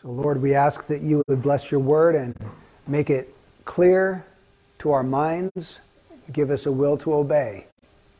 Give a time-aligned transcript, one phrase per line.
[0.00, 2.34] So, Lord, we ask that you would bless your word and
[2.86, 3.34] make it
[3.66, 4.24] clear
[4.78, 5.78] to our minds.
[6.32, 7.66] Give us a will to obey.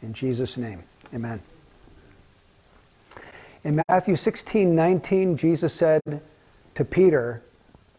[0.03, 0.83] In Jesus' name,
[1.15, 1.41] amen.
[3.65, 6.03] In Matthew 16, 19, Jesus said
[6.75, 7.43] to Peter,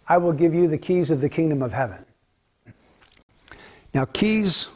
[0.07, 2.05] I will give you the keys of the kingdom of heaven.
[3.95, 4.67] Now, keys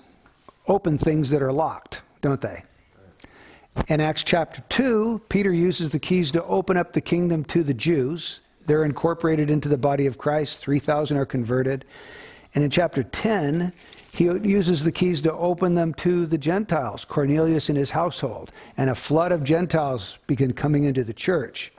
[0.68, 2.64] open things that are locked, don't they?
[3.88, 7.74] In Acts chapter 2, Peter uses the keys to open up the kingdom to the
[7.74, 8.40] Jews.
[8.66, 10.60] They're incorporated into the body of Christ.
[10.60, 11.86] 3,000 are converted.
[12.54, 13.74] And in chapter 10,
[14.14, 18.52] he uses the keys to open them to the Gentiles, Cornelius and his household.
[18.78, 21.74] And a flood of Gentiles begin coming into the church.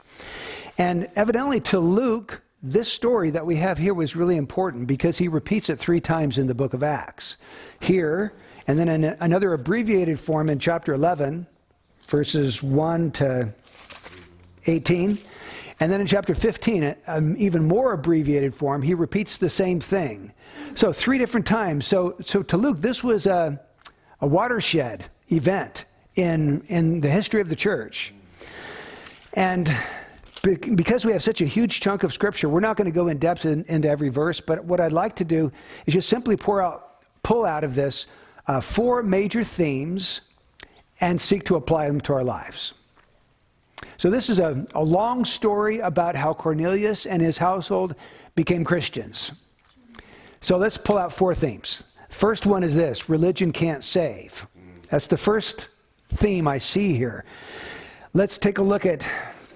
[0.77, 5.27] And evidently to Luke, this story that we have here was really important because he
[5.27, 7.37] repeats it three times in the book of Acts.
[7.79, 8.33] Here,
[8.67, 11.47] and then in another abbreviated form in chapter 11,
[12.07, 13.53] verses 1 to
[14.65, 15.17] 18.
[15.79, 20.33] And then in chapter 15, an even more abbreviated form, he repeats the same thing.
[20.73, 21.85] So, three different times.
[21.85, 23.61] So, so to Luke, this was a,
[24.21, 28.13] a watershed event in, in the history of the church.
[29.33, 29.71] And
[30.41, 33.19] because we have such a huge chunk of scripture, we're not going to go in
[33.19, 35.51] depth in, into every verse, but what I'd like to do
[35.85, 38.07] is just simply pour out, pull out of this
[38.47, 40.21] uh, four major themes
[41.01, 42.73] and seek to apply them to our lives.
[43.97, 47.95] So, this is a, a long story about how Cornelius and his household
[48.35, 49.31] became Christians.
[50.39, 51.83] So, let's pull out four themes.
[52.09, 54.47] First one is this religion can't save.
[54.89, 55.69] That's the first
[56.09, 57.25] theme I see here.
[58.13, 59.05] Let's take a look at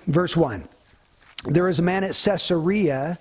[0.08, 0.68] verse 1.
[1.46, 3.18] There was a man at Caesarea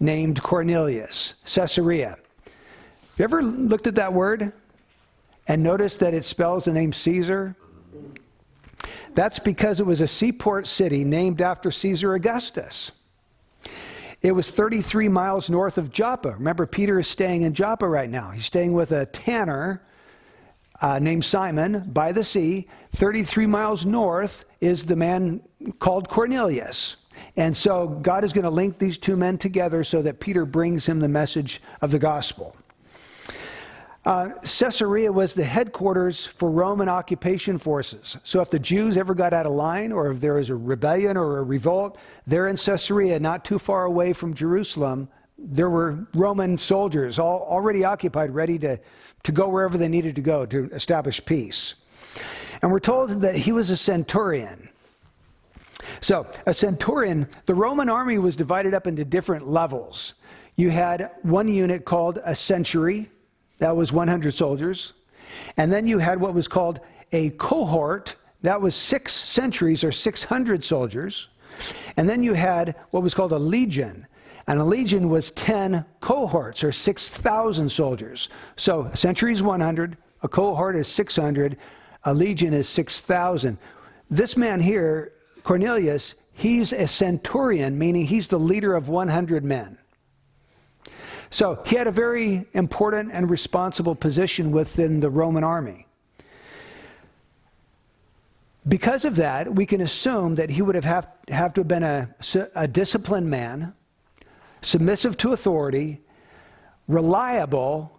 [0.00, 1.34] named Cornelius.
[1.46, 2.18] Caesarea.
[2.44, 4.52] Have you ever looked at that word
[5.46, 7.54] and noticed that it spells the name Caesar?
[9.14, 12.92] That's because it was a seaport city named after Caesar Augustus.
[14.22, 16.30] It was 33 miles north of Joppa.
[16.32, 18.30] Remember, Peter is staying in Joppa right now.
[18.30, 19.82] He's staying with a tanner
[20.80, 22.66] uh, named Simon by the sea.
[22.92, 25.42] 33 miles north is the man
[25.78, 26.96] called Cornelius.
[27.36, 30.86] And so God is going to link these two men together so that Peter brings
[30.86, 32.56] him the message of the gospel.
[34.04, 38.18] Uh, Caesarea was the headquarters for Roman occupation forces.
[38.22, 41.16] So if the Jews ever got out of line or if there was a rebellion
[41.16, 46.58] or a revolt, there in Caesarea, not too far away from Jerusalem, there were Roman
[46.58, 48.78] soldiers all, already occupied, ready to,
[49.22, 51.74] to go wherever they needed to go to establish peace.
[52.60, 54.68] And we're told that he was a centurion.
[56.00, 60.14] So, a centurion, the Roman army was divided up into different levels.
[60.56, 63.10] You had one unit called a century,
[63.58, 64.94] that was 100 soldiers.
[65.56, 66.80] And then you had what was called
[67.12, 71.28] a cohort, that was six centuries or 600 soldiers.
[71.96, 74.06] And then you had what was called a legion.
[74.46, 78.28] And a legion was 10 cohorts or 6,000 soldiers.
[78.56, 81.56] So a century is 100, a cohort is 600,
[82.04, 83.56] a legion is 6,000.
[84.10, 89.78] This man here, Cornelius, he's a centurion, meaning he's the leader of 100 men.
[91.34, 95.88] So he had a very important and responsible position within the Roman army.
[98.68, 101.82] Because of that, we can assume that he would have, have, have to have been
[101.82, 102.08] a,
[102.54, 103.74] a disciplined man,
[104.62, 106.02] submissive to authority,
[106.86, 107.98] reliable,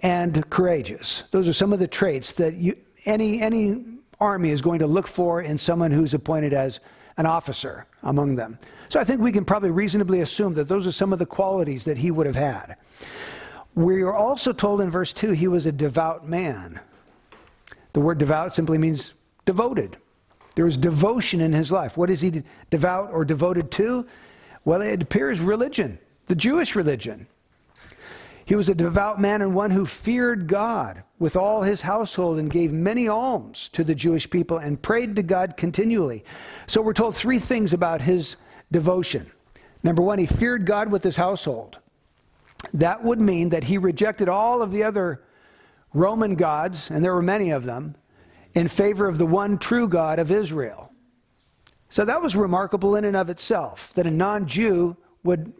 [0.00, 1.22] and courageous.
[1.30, 2.76] Those are some of the traits that you,
[3.06, 3.84] any, any
[4.18, 6.80] army is going to look for in someone who's appointed as
[7.18, 8.58] an officer among them.
[8.88, 11.84] So I think we can probably reasonably assume that those are some of the qualities
[11.84, 12.76] that he would have had.
[13.74, 16.80] We are also told in verse 2 he was a devout man.
[17.92, 19.14] The word devout simply means
[19.44, 19.96] devoted.
[20.54, 21.96] There was devotion in his life.
[21.96, 24.06] What is he devout or devoted to?
[24.64, 27.26] Well, it appears religion, the Jewish religion.
[28.46, 32.50] He was a devout man and one who feared God with all his household and
[32.50, 36.24] gave many alms to the Jewish people and prayed to God continually.
[36.66, 38.36] So we're told three things about his
[38.74, 39.30] devotion.
[39.84, 41.78] Number one, he feared God with his household.
[42.74, 45.22] That would mean that he rejected all of the other
[45.92, 47.94] Roman gods, and there were many of them,
[48.52, 50.90] in favor of the one true God of Israel.
[51.88, 55.52] So that was remarkable in and of itself that a non Jew would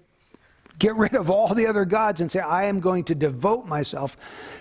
[0.81, 4.17] get rid of all the other gods and say, I am going to devote myself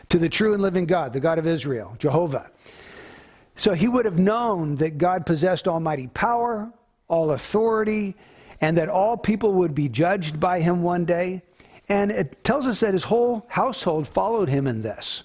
[0.09, 2.51] to the true and living God, the God of Israel, Jehovah.
[3.55, 6.71] So he would have known that God possessed almighty power,
[7.07, 8.15] all authority,
[8.63, 11.41] and that all people would be judged by him one day.
[11.89, 15.23] And it tells us that his whole household followed him in this.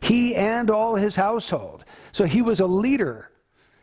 [0.00, 1.84] He and all his household.
[2.12, 3.32] So he was a leader.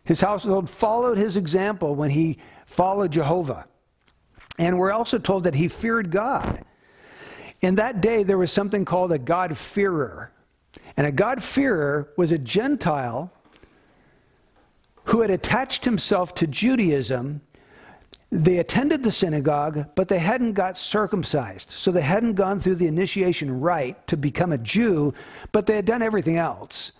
[0.05, 3.67] His household followed his example when he followed Jehovah.
[4.57, 6.63] And we're also told that he feared God.
[7.59, 10.31] In that day, there was something called a God-fearer.
[10.95, 13.33] And a God-fearer was a Gentile
[15.05, 17.41] who had attached himself to Judaism.
[18.33, 21.69] They attended the synagogue, but they hadn't got circumcised.
[21.69, 25.13] So they hadn't gone through the initiation rite to become a Jew,
[25.51, 26.93] but they had done everything else.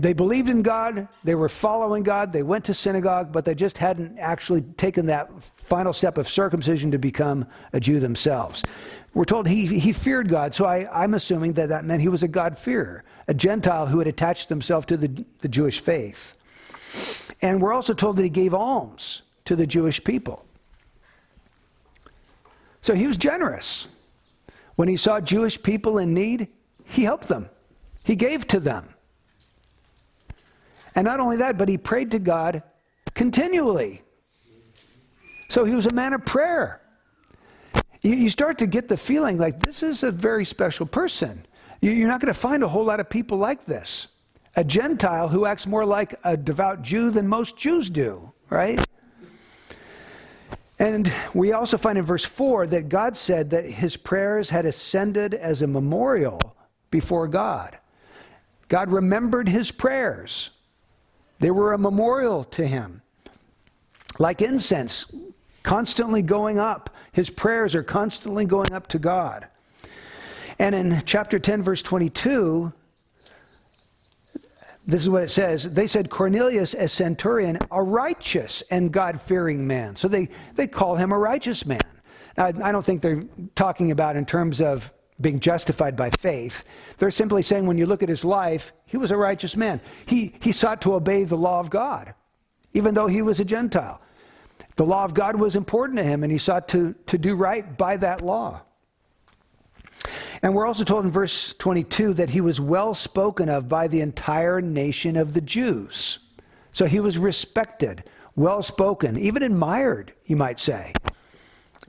[0.00, 3.78] They believed in God, they were following God, they went to synagogue, but they just
[3.78, 8.64] hadn't actually taken that final step of circumcision to become a Jew themselves.
[9.14, 12.24] We're told he, he feared God, so I, am assuming that that meant he was
[12.24, 16.36] a God-fearer, a Gentile who had attached himself to the, the Jewish faith.
[17.40, 20.44] And we're also told that he gave alms to the Jewish people.
[22.84, 23.88] So he was generous.
[24.74, 26.48] When he saw Jewish people in need,
[26.84, 27.48] he helped them,
[28.04, 28.90] he gave to them.
[30.94, 32.62] And not only that, but he prayed to God
[33.14, 34.02] continually.
[35.48, 36.82] So he was a man of prayer.
[38.02, 41.46] You, you start to get the feeling like this is a very special person.
[41.80, 44.08] You, you're not going to find a whole lot of people like this.
[44.56, 48.78] A Gentile who acts more like a devout Jew than most Jews do, right?
[50.84, 55.32] And we also find in verse 4 that God said that his prayers had ascended
[55.32, 56.38] as a memorial
[56.90, 57.78] before God.
[58.68, 60.50] God remembered his prayers.
[61.38, 63.00] They were a memorial to him.
[64.18, 65.06] Like incense,
[65.62, 66.94] constantly going up.
[67.12, 69.48] His prayers are constantly going up to God.
[70.58, 72.74] And in chapter 10, verse 22,
[74.86, 75.64] this is what it says.
[75.64, 79.96] They said Cornelius, a centurion, a righteous and God fearing man.
[79.96, 81.80] So they, they call him a righteous man.
[82.36, 86.64] I, I don't think they're talking about in terms of being justified by faith.
[86.98, 89.80] They're simply saying when you look at his life, he was a righteous man.
[90.06, 92.14] He, he sought to obey the law of God,
[92.72, 94.02] even though he was a Gentile.
[94.76, 97.78] The law of God was important to him, and he sought to, to do right
[97.78, 98.62] by that law.
[100.42, 104.00] And we're also told in verse 22 that he was well spoken of by the
[104.00, 106.18] entire nation of the Jews.
[106.72, 108.04] So he was respected,
[108.34, 110.92] well spoken, even admired, you might say,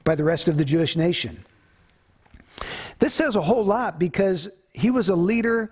[0.04, 1.44] by the rest of the Jewish nation.
[3.00, 5.72] This says a whole lot because he was a leader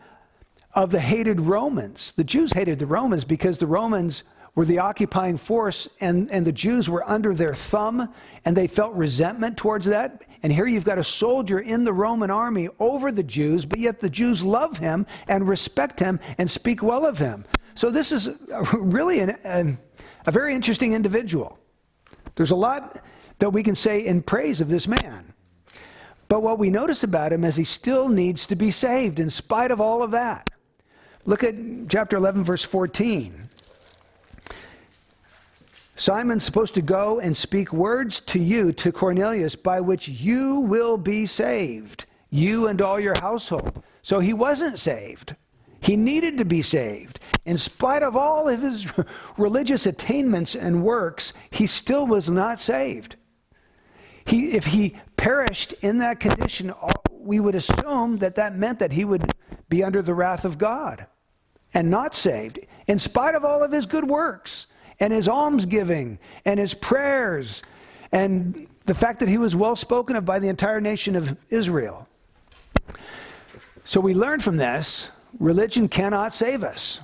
[0.74, 2.12] of the hated Romans.
[2.14, 4.24] The Jews hated the Romans because the Romans
[4.56, 8.14] were the occupying force and, and the Jews were under their thumb
[8.46, 10.24] and they felt resentment towards that.
[10.44, 14.00] And here you've got a soldier in the Roman army over the Jews, but yet
[14.00, 17.46] the Jews love him and respect him and speak well of him.
[17.76, 18.30] So this is
[18.74, 19.80] really an,
[20.26, 21.58] a very interesting individual.
[22.36, 23.02] There's a lot
[23.40, 25.34] that we can say in praise of this man.
[26.28, 29.72] But what we notice about him is he still needs to be saved in spite
[29.72, 30.50] of all of that.
[31.26, 31.56] Look at
[31.90, 33.43] chapter 11, verse 14.
[35.96, 40.98] Simon's supposed to go and speak words to you, to Cornelius, by which you will
[40.98, 43.84] be saved, you and all your household.
[44.02, 45.36] So he wasn't saved.
[45.82, 47.20] He needed to be saved.
[47.46, 48.92] In spite of all of his
[49.38, 53.18] religious attainments and works, he still was not saved.
[54.26, 56.74] He, if he perished in that condition,
[57.12, 59.32] we would assume that that meant that he would
[59.70, 61.06] be under the wrath of God
[61.74, 64.68] and not saved, in spite of all of his good works
[65.04, 67.62] and his almsgiving and his prayers
[68.14, 72.08] and the fact that he was well spoken of by the entire nation of Israel.
[73.84, 77.02] So we learn from this religion cannot save us.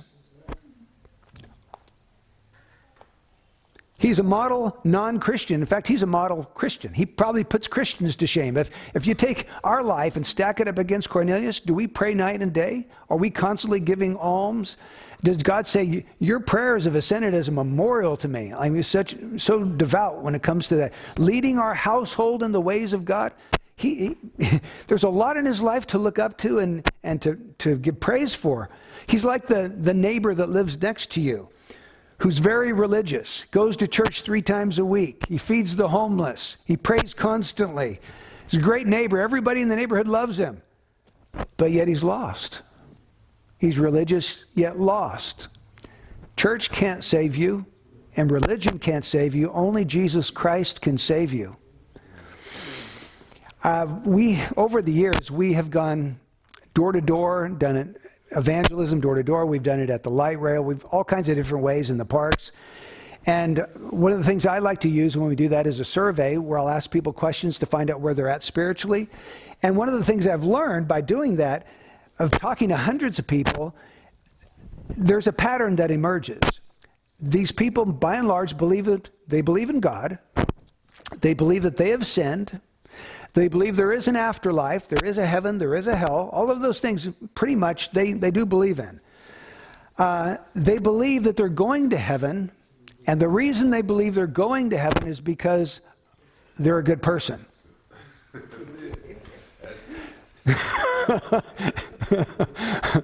[3.98, 5.60] He's a model non Christian.
[5.60, 6.94] In fact, he's a model Christian.
[6.94, 8.56] He probably puts Christians to shame.
[8.56, 12.14] If, if you take our life and stack it up against Cornelius, do we pray
[12.14, 12.88] night and day?
[13.10, 14.78] Are we constantly giving alms?
[15.22, 18.52] Does God say, Your prayers have ascended as a memorial to me?
[18.52, 20.92] I mean, such, so devout when it comes to that.
[21.18, 23.32] Leading our household in the ways of God.
[23.76, 27.36] He, he, there's a lot in his life to look up to and, and to,
[27.58, 28.70] to give praise for.
[29.06, 31.48] He's like the, the neighbor that lives next to you
[32.20, 35.24] who's very religious, goes to church three times a week.
[35.26, 36.58] He feeds the homeless.
[36.66, 37.98] He prays constantly.
[38.44, 39.18] He's a great neighbor.
[39.18, 40.60] Everybody in the neighborhood loves him.
[41.56, 42.60] But yet he's lost.
[43.60, 45.46] He's religious, yet lost.
[46.36, 47.66] Church can't save you,
[48.16, 49.52] and religion can't save you.
[49.52, 51.56] Only Jesus Christ can save you.
[53.62, 56.18] Uh, we, over the years, we have gone
[56.74, 57.96] door to door, done it
[58.32, 59.46] evangelism door to door.
[59.46, 60.62] We've done it at the light rail.
[60.62, 62.52] We've all kinds of different ways in the parks.
[63.26, 63.58] And
[63.90, 66.38] one of the things I like to use when we do that is a survey
[66.38, 69.08] where I'll ask people questions to find out where they're at spiritually.
[69.62, 71.66] And one of the things I've learned by doing that,
[72.20, 73.74] of talking to hundreds of people,
[74.90, 76.38] there's a pattern that emerges.
[77.18, 80.18] These people, by and large, believe it, they believe in God.
[81.22, 82.60] They believe that they have sinned.
[83.32, 86.28] They believe there is an afterlife, there is a heaven, there is a hell.
[86.32, 89.00] All of those things, pretty much, they, they do believe in.
[89.96, 92.50] Uh, they believe that they're going to heaven,
[93.06, 95.80] and the reason they believe they're going to heaven is because
[96.58, 97.46] they're a good person.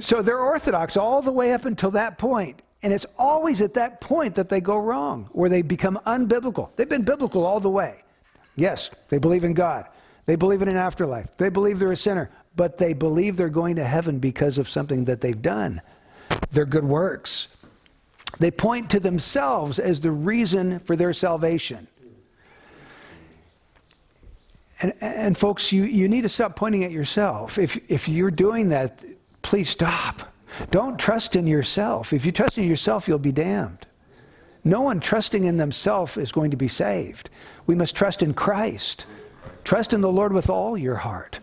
[0.00, 2.62] so they're orthodox all the way up until that point.
[2.82, 6.74] And it's always at that point that they go wrong, where they become unbiblical.
[6.76, 8.02] They've been biblical all the way.
[8.56, 9.86] Yes, they believe in God.
[10.24, 11.28] They believe in an afterlife.
[11.36, 15.04] They believe they're a sinner, but they believe they're going to heaven because of something
[15.04, 15.80] that they've done,
[16.50, 17.48] their good works.
[18.38, 21.86] They point to themselves as the reason for their salvation.
[24.82, 27.56] And, and folks, you, you need to stop pointing at yourself.
[27.56, 29.04] If, if you're doing that,
[29.42, 30.32] please stop.
[30.70, 32.12] Don't trust in yourself.
[32.12, 33.86] If you trust in yourself, you'll be damned.
[34.64, 37.30] No one trusting in themselves is going to be saved.
[37.66, 39.06] We must trust in Christ.
[39.64, 41.38] Trust in the Lord with all your heart.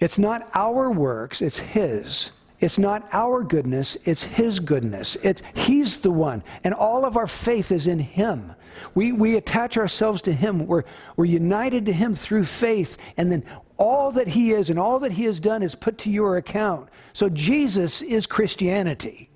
[0.00, 2.32] It's not our works, it's His.
[2.62, 5.16] It's not our goodness, it's His goodness.
[5.16, 6.44] It's, he's the one.
[6.62, 8.54] And all of our faith is in Him.
[8.94, 10.68] We, we attach ourselves to Him.
[10.68, 10.84] We're,
[11.16, 12.96] we're united to Him through faith.
[13.16, 13.44] And then
[13.78, 16.88] all that He is and all that He has done is put to your account.
[17.12, 19.28] So Jesus is Christianity.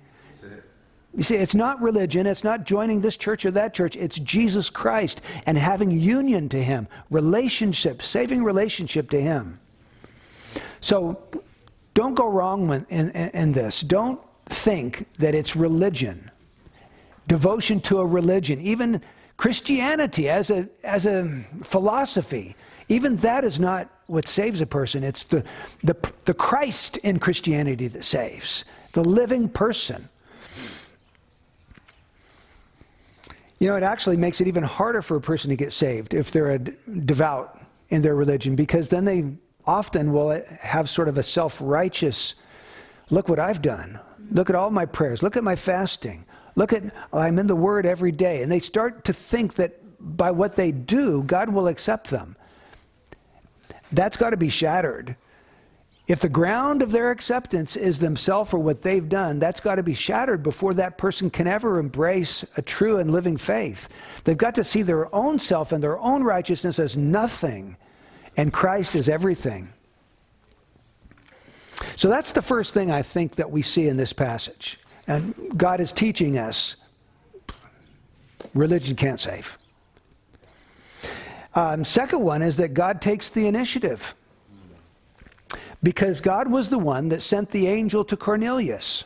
[1.13, 4.69] You see, it's not religion, it's not joining this church or that church, it's Jesus
[4.69, 9.59] Christ and having union to Him, relationship, saving relationship to Him.
[10.79, 11.19] So
[11.97, 13.81] don't go wrong in, in, in this.
[13.81, 16.29] Don't think that it's religion,
[17.27, 19.01] devotion to a religion, even
[19.37, 22.55] Christianity as a, as a philosophy.
[22.87, 25.03] Even that is not what saves a person.
[25.03, 25.43] It's the,
[25.83, 30.07] the, the Christ in Christianity that saves, the living person.
[33.57, 36.29] You know, it actually makes it even harder for a person to get saved if
[36.29, 39.33] they're a devout in their religion because then they
[39.67, 42.35] often will have sort of a self righteous
[43.09, 43.99] look what I've done.
[44.31, 45.21] Look at all my prayers.
[45.21, 46.25] Look at my fasting.
[46.55, 46.83] Look at,
[47.13, 48.41] I'm in the Word every day.
[48.41, 52.35] And they start to think that by what they do, God will accept them.
[53.91, 55.15] That's got to be shattered.
[56.07, 59.83] If the ground of their acceptance is themselves or what they've done, that's got to
[59.83, 63.89] be shattered before that person can ever embrace a true and living faith.
[64.23, 67.75] They've got to see their own self and their own righteousness as nothing,
[68.37, 69.73] and Christ is everything.
[71.95, 74.79] So that's the first thing I think that we see in this passage.
[75.07, 76.75] And God is teaching us
[78.53, 79.57] religion can't save.
[81.55, 84.13] Um, second one is that God takes the initiative.
[85.81, 89.05] Because God was the one that sent the angel to Cornelius.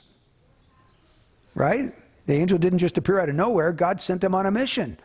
[1.56, 1.94] Right?
[2.26, 4.98] The angel didn't just appear out of nowhere, God sent him on a mission.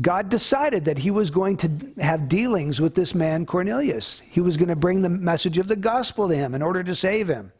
[0.00, 4.20] God decided that he was going to have dealings with this man, Cornelius.
[4.20, 6.94] He was going to bring the message of the gospel to him in order to
[6.94, 7.52] save him.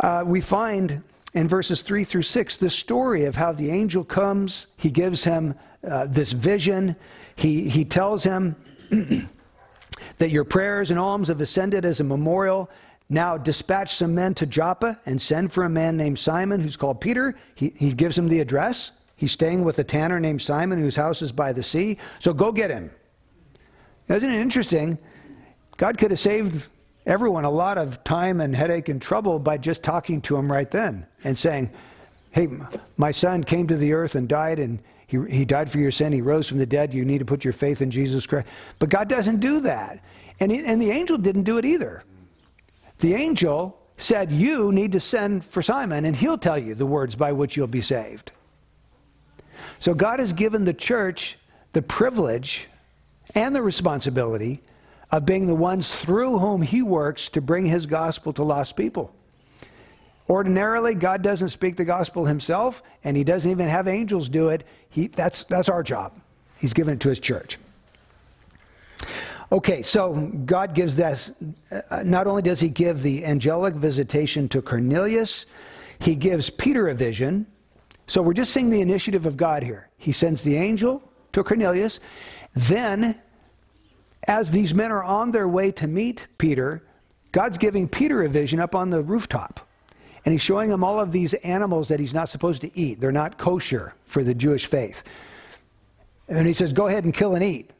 [0.00, 1.02] Uh, we find
[1.34, 5.54] in verses 3 through 6 the story of how the angel comes, he gives him
[5.86, 6.96] uh, this vision,
[7.36, 8.56] he, he tells him
[10.18, 12.70] that your prayers and alms have ascended as a memorial.
[13.08, 17.00] Now dispatch some men to Joppa and send for a man named Simon who's called
[17.00, 17.36] Peter.
[17.54, 18.92] He, he gives him the address.
[19.20, 21.98] He's staying with a tanner named Simon whose house is by the sea.
[22.20, 22.90] So go get him.
[24.08, 24.98] Isn't it interesting?
[25.76, 26.68] God could have saved
[27.04, 30.70] everyone a lot of time and headache and trouble by just talking to him right
[30.70, 31.70] then and saying,
[32.30, 32.48] Hey,
[32.96, 36.14] my son came to the earth and died, and he, he died for your sin.
[36.14, 36.94] He rose from the dead.
[36.94, 38.48] You need to put your faith in Jesus Christ.
[38.78, 40.02] But God doesn't do that.
[40.38, 42.04] And, he, and the angel didn't do it either.
[43.00, 47.14] The angel said, You need to send for Simon, and he'll tell you the words
[47.16, 48.32] by which you'll be saved.
[49.78, 51.38] So God has given the church
[51.72, 52.68] the privilege
[53.34, 54.62] and the responsibility
[55.10, 59.12] of being the ones through whom he works to bring his gospel to lost people.
[60.28, 64.64] Ordinarily, God doesn't speak the gospel himself, and he doesn't even have angels do it.
[64.88, 66.20] He, that's, that's our job.
[66.58, 67.58] He's given it to his church.
[69.50, 71.32] Okay, so God gives this.
[71.90, 75.46] Uh, not only does he give the angelic visitation to Cornelius,
[75.98, 77.46] he gives Peter a vision.
[78.10, 79.88] So we're just seeing the initiative of God here.
[79.96, 81.00] He sends the angel
[81.30, 82.00] to Cornelius.
[82.56, 83.20] Then,
[84.26, 86.82] as these men are on their way to meet Peter,
[87.30, 89.64] God's giving Peter a vision up on the rooftop.
[90.24, 93.00] And he's showing him all of these animals that he's not supposed to eat.
[93.00, 95.04] They're not kosher for the Jewish faith.
[96.26, 97.70] And he says, Go ahead and kill and eat.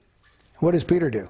[0.59, 1.29] What does Peter do?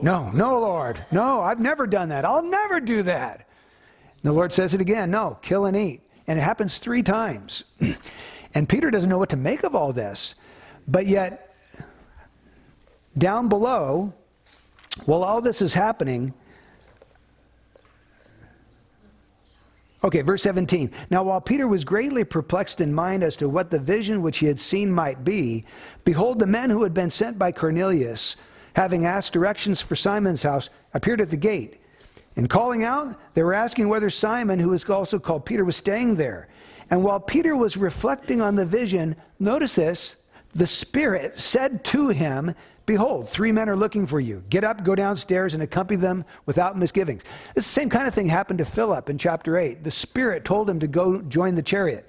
[0.00, 1.04] No, no, Lord.
[1.12, 2.24] No, I've never done that.
[2.24, 3.36] I'll never do that.
[3.36, 6.00] And the Lord says it again no, kill and eat.
[6.26, 7.64] And it happens three times.
[8.54, 10.34] and Peter doesn't know what to make of all this.
[10.88, 11.50] But yet,
[13.16, 14.12] down below,
[15.06, 16.34] while all this is happening,
[20.04, 20.90] Okay, verse 17.
[21.08, 24.44] Now, while Peter was greatly perplexed in mind as to what the vision which he
[24.44, 25.64] had seen might be,
[26.04, 28.36] behold, the men who had been sent by Cornelius,
[28.76, 31.80] having asked directions for Simon's house, appeared at the gate.
[32.36, 36.16] And calling out, they were asking whether Simon, who was also called Peter, was staying
[36.16, 36.48] there.
[36.90, 40.16] And while Peter was reflecting on the vision, notice this
[40.52, 42.54] the Spirit said to him,
[42.86, 44.44] Behold, three men are looking for you.
[44.50, 47.22] Get up, go downstairs, and accompany them without misgivings.
[47.54, 49.82] This same kind of thing happened to Philip in chapter 8.
[49.82, 52.08] The Spirit told him to go join the chariot.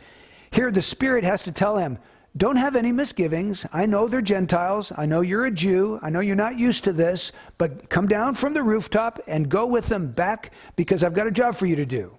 [0.51, 1.97] Here, the Spirit has to tell him,
[2.37, 3.65] Don't have any misgivings.
[3.71, 4.91] I know they're Gentiles.
[4.97, 5.99] I know you're a Jew.
[6.01, 9.65] I know you're not used to this, but come down from the rooftop and go
[9.65, 12.17] with them back because I've got a job for you to do.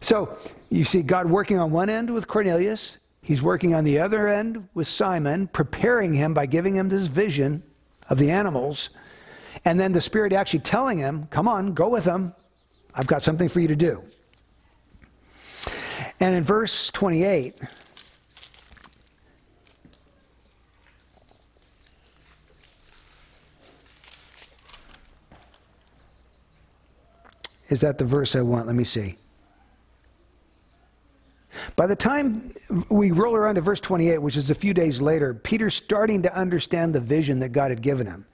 [0.00, 0.36] So,
[0.70, 4.68] you see God working on one end with Cornelius, He's working on the other end
[4.74, 7.62] with Simon, preparing him by giving him this vision
[8.08, 8.90] of the animals.
[9.64, 12.34] And then the Spirit actually telling him, Come on, go with them.
[12.94, 14.02] I've got something for you to do.
[16.18, 17.60] And in verse 28,
[27.72, 28.66] is that the verse I want?
[28.66, 29.16] Let me see.
[31.74, 32.52] By the time
[32.90, 36.34] we roll around to verse 28, which is a few days later, Peter's starting to
[36.34, 38.26] understand the vision that God had given him.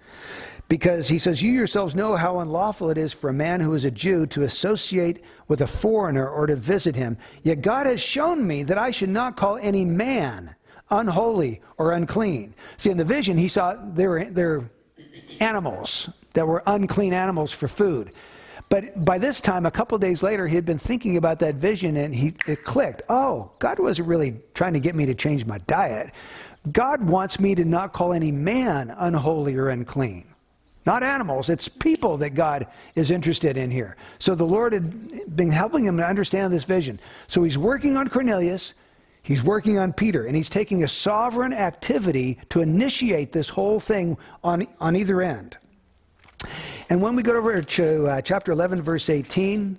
[0.69, 3.85] Because he says, You yourselves know how unlawful it is for a man who is
[3.85, 7.17] a Jew to associate with a foreigner or to visit him.
[7.43, 10.55] Yet God has shown me that I should not call any man
[10.91, 12.55] unholy or unclean.
[12.77, 14.71] See, in the vision, he saw there were, there were
[15.41, 18.13] animals that were unclean animals for food.
[18.69, 21.97] But by this time, a couple days later, he had been thinking about that vision
[21.97, 23.03] and he, it clicked.
[23.09, 26.13] Oh, God wasn't really trying to get me to change my diet.
[26.73, 30.27] God wants me to not call any man unholy or unclean.
[30.85, 33.97] Not animals, it's people that God is interested in here.
[34.19, 36.99] So the Lord had been helping him to understand this vision.
[37.27, 38.73] So he's working on Cornelius,
[39.23, 44.17] he's working on Peter, and he's taking a sovereign activity to initiate this whole thing
[44.43, 45.59] on, on either end.
[46.91, 49.79] And when we go over to uh, chapter 11, verse 18,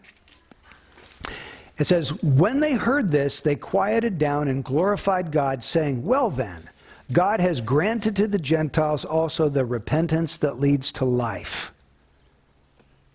[1.77, 6.69] it says, When they heard this, they quieted down and glorified God, saying, Well then,
[7.11, 11.71] God has granted to the Gentiles also the repentance that leads to life.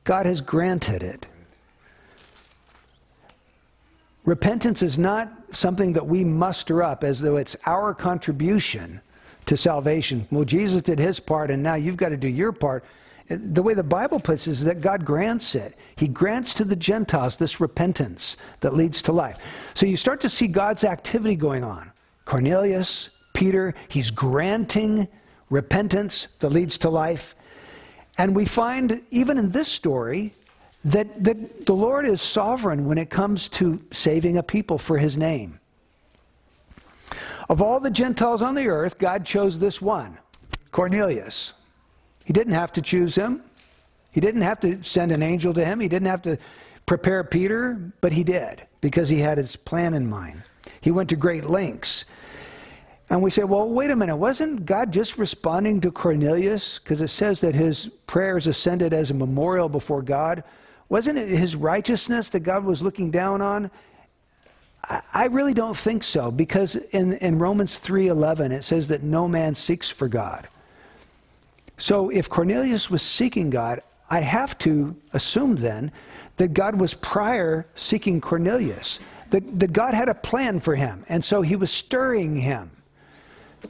[0.02, 1.26] God has granted it.
[4.24, 9.00] Repentance is not something that we muster up as though it's our contribution
[9.46, 10.26] to salvation.
[10.30, 12.85] Well, Jesus did his part, and now you've got to do your part.
[13.28, 15.74] The way the Bible puts it is that God grants it.
[15.96, 19.38] He grants to the Gentiles this repentance that leads to life.
[19.74, 21.90] So you start to see God's activity going on.
[22.26, 25.08] Cornelius, Peter, he's granting
[25.48, 27.34] repentance that leads to life.
[28.18, 30.34] And we find, even in this story,
[30.84, 35.16] that, that the Lord is sovereign when it comes to saving a people for his
[35.16, 35.58] name.
[37.48, 40.18] Of all the Gentiles on the earth, God chose this one
[40.72, 41.54] Cornelius.
[42.24, 43.42] He didn't have to choose him.
[44.10, 45.80] He didn't have to send an angel to him.
[45.80, 46.38] He didn't have to
[46.87, 50.42] prepare Peter, but he did because he had his plan in mind.
[50.80, 52.04] He went to great lengths.
[53.10, 56.78] And we say, well, wait a minute, wasn't God just responding to Cornelius?
[56.78, 60.42] Because it says that his prayers ascended as a memorial before God.
[60.88, 63.70] Wasn't it his righteousness that God was looking down on?
[65.12, 69.54] I really don't think so, because in, in Romans 3.11 it says that no man
[69.54, 70.48] seeks for God.
[71.76, 75.90] So if Cornelius was seeking God, I have to assume then
[76.37, 81.24] that God was prior seeking Cornelius, that, that God had a plan for him, and
[81.24, 82.70] so he was stirring him.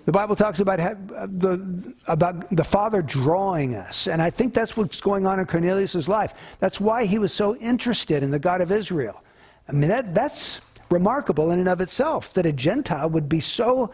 [0.05, 5.01] The Bible talks about the, about the Father drawing us, and I think that's what's
[5.01, 6.35] going on in Cornelius' life.
[6.59, 9.23] That's why he was so interested in the God of Israel.
[9.69, 13.90] I mean, that, that's remarkable in and of itself that a Gentile would be so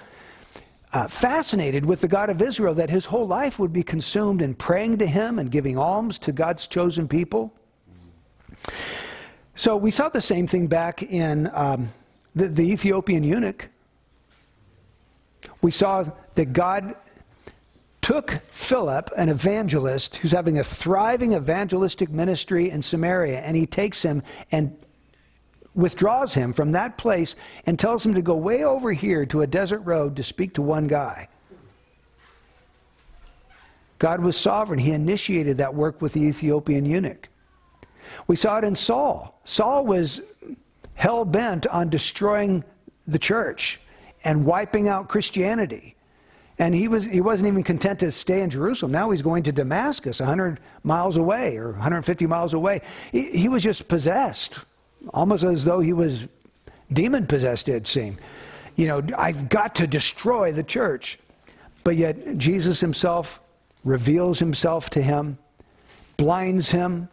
[0.93, 4.55] uh, fascinated with the God of Israel that his whole life would be consumed in
[4.55, 7.53] praying to him and giving alms to God's chosen people.
[9.55, 11.91] So we saw the same thing back in um,
[12.35, 13.69] the, the Ethiopian eunuch.
[15.63, 16.95] We saw that God
[18.01, 24.03] took Philip, an evangelist who's having a thriving evangelistic ministry in Samaria, and he takes
[24.03, 24.77] him and
[25.75, 29.47] withdraws him from that place and tells him to go way over here to a
[29.47, 31.29] desert road to speak to one guy.
[33.99, 34.79] God was sovereign.
[34.79, 37.29] He initiated that work with the Ethiopian eunuch.
[38.27, 39.39] We saw it in Saul.
[39.45, 40.23] Saul was
[40.95, 42.65] hell bent on destroying
[43.07, 43.79] the church
[44.25, 45.97] and wiping out Christianity.
[46.59, 48.93] And he, was, he wasn't even content to stay in Jerusalem.
[48.93, 52.83] Now he's going to Damascus, 100 miles away or 150 miles away.
[53.13, 54.59] He, he was just possessed,
[55.09, 56.27] almost as though he was
[56.93, 58.19] demon possessed, it seemed.
[58.77, 61.19] You know, I've got to destroy the church.
[61.83, 63.41] But yet, Jesus himself
[63.85, 65.39] reveals himself to him,
[66.17, 67.09] blinds him,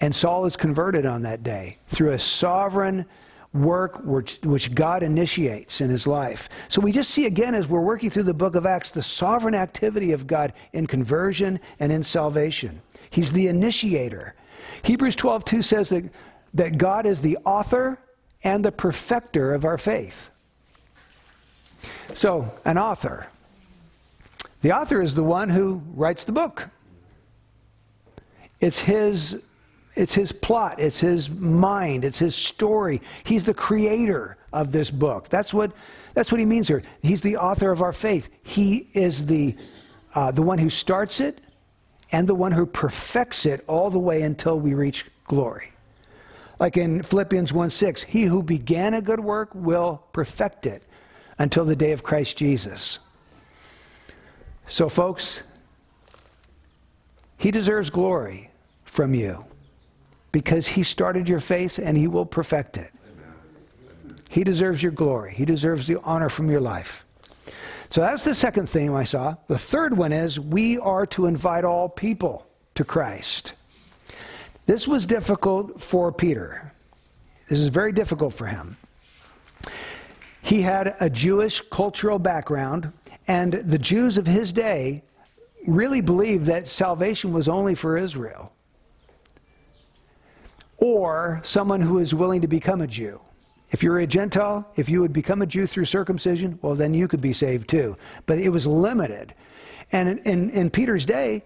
[0.00, 3.06] and Saul is converted on that day through a sovereign
[3.54, 6.48] work which, which, God initiates in his life.
[6.68, 9.54] So we just see again as we're working through the book of Acts the sovereign
[9.54, 12.80] activity of God in conversion and in salvation.
[13.10, 14.34] He's the initiator.
[14.82, 16.10] Hebrews 12:2 says that,
[16.54, 17.98] that God is the author
[18.44, 20.30] and the perfecter of our faith.
[22.14, 23.28] So, an author.
[24.60, 26.68] The author is the one who writes the book.
[28.60, 29.42] It's his
[29.94, 33.02] it's his plot, it's his mind, it's his story.
[33.24, 35.28] He's the creator of this book.
[35.28, 35.72] That's what,
[36.14, 36.82] that's what he means here.
[37.02, 38.30] He's the author of our faith.
[38.42, 39.54] He is the,
[40.14, 41.40] uh, the one who starts it
[42.10, 45.71] and the one who perfects it all the way until we reach glory.
[46.62, 50.84] Like in Philippians 1 6, he who began a good work will perfect it
[51.36, 53.00] until the day of Christ Jesus.
[54.68, 55.42] So, folks,
[57.36, 58.52] he deserves glory
[58.84, 59.44] from you
[60.30, 62.92] because he started your faith and he will perfect it.
[64.30, 65.34] He deserves your glory.
[65.34, 67.04] He deserves the honor from your life.
[67.90, 69.34] So that's the second theme I saw.
[69.48, 72.46] The third one is we are to invite all people
[72.76, 73.52] to Christ.
[74.66, 76.72] This was difficult for Peter.
[77.48, 78.76] This is very difficult for him.
[80.42, 82.92] He had a Jewish cultural background,
[83.28, 85.02] and the Jews of his day
[85.66, 88.52] really believed that salvation was only for Israel
[90.78, 93.20] or someone who is willing to become a Jew.
[93.70, 97.06] If you're a Gentile, if you would become a Jew through circumcision, well, then you
[97.06, 97.96] could be saved too.
[98.26, 99.32] But it was limited.
[99.92, 101.44] And in, in, in Peter's day,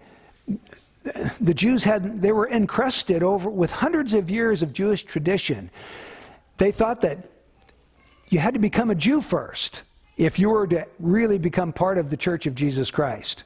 [1.39, 5.69] the Jews had, they were encrusted over with hundreds of years of Jewish tradition.
[6.57, 7.29] They thought that
[8.29, 9.83] you had to become a Jew first
[10.17, 13.43] if you were to really become part of the church of Jesus Christ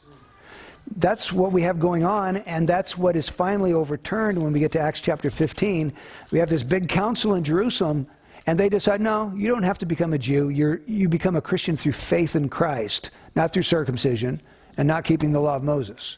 [0.98, 4.72] that's what we have going on, and that's what is finally overturned when we get
[4.74, 5.94] to Acts chapter 15.
[6.32, 8.08] We have this big council in Jerusalem,
[8.46, 10.50] and they decide, no, you don't have to become a Jew.
[10.50, 14.42] You're, you become a Christian through faith in Christ, not through circumcision
[14.78, 16.18] and not keeping the law of Moses.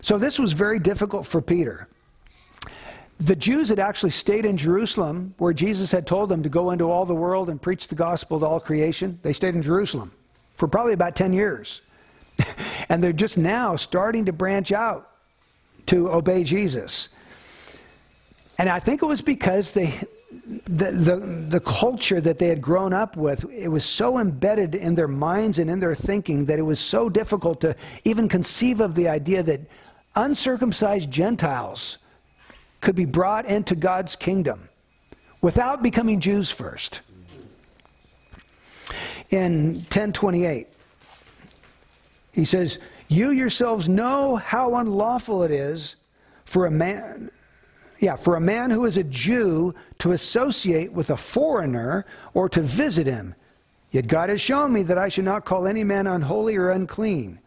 [0.00, 1.88] So this was very difficult for Peter.
[3.20, 6.90] The Jews had actually stayed in Jerusalem where Jesus had told them to go into
[6.90, 9.18] all the world and preach the gospel to all creation.
[9.22, 10.12] They stayed in Jerusalem
[10.54, 11.80] for probably about 10 years.
[12.88, 15.10] and they're just now starting to branch out
[15.86, 17.08] to obey Jesus.
[18.58, 19.94] And I think it was because they,
[20.66, 21.16] the, the,
[21.48, 25.58] the culture that they had grown up with, it was so embedded in their minds
[25.58, 29.42] and in their thinking that it was so difficult to even conceive of the idea
[29.42, 29.60] that
[30.16, 31.98] uncircumcised Gentiles
[32.80, 34.68] could be brought into God's kingdom
[35.42, 37.00] without becoming Jews first.
[39.30, 40.68] In 1028,
[42.32, 45.96] he says, You yourselves know how unlawful it is
[46.46, 47.30] for a man,
[47.98, 52.60] yeah, for a man who is a Jew to associate with a foreigner or to
[52.62, 53.34] visit him.
[53.90, 57.40] Yet God has shown me that I should not call any man unholy or unclean.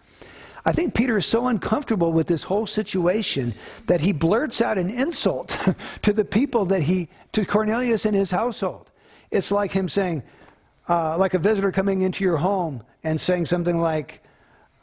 [0.65, 3.53] I think Peter is so uncomfortable with this whole situation
[3.87, 5.57] that he blurts out an insult
[6.03, 8.91] to the people that he, to Cornelius and his household.
[9.31, 10.23] It's like him saying,
[10.89, 14.21] uh, like a visitor coming into your home and saying something like,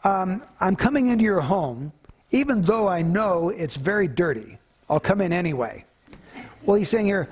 [0.04, 1.92] um, I'm coming into your home,
[2.30, 4.58] even though I know it's very dirty.
[4.88, 5.84] I'll come in anyway.
[6.62, 7.28] Well, he's saying here,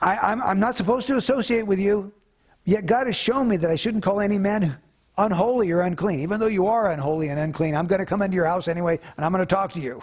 [0.00, 2.12] I, am not supposed to associate with you,
[2.64, 4.76] yet God has shown me that I shouldn't call any man
[5.16, 6.20] unholy or unclean.
[6.20, 8.98] Even though you are unholy and unclean, I'm going to come into your house anyway,
[9.16, 10.02] and I'm going to talk to you.